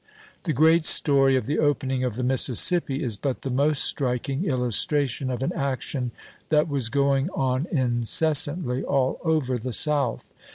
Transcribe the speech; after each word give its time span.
The 0.45 0.51
great 0.53 0.87
story 0.87 1.35
of 1.35 1.45
the 1.45 1.59
opening 1.59 2.03
of 2.03 2.15
the 2.15 2.23
Mississippi 2.23 3.03
is 3.03 3.17
but 3.17 3.43
the 3.43 3.51
most 3.51 3.83
striking 3.83 4.45
illustration 4.45 5.29
of 5.29 5.43
an 5.43 5.53
action 5.53 6.09
that 6.49 6.67
was 6.67 6.89
going 6.89 7.29
on 7.35 7.67
incessantly 7.71 8.81
all 8.83 9.19
over 9.23 9.59
the 9.59 9.73
South. 9.73 10.25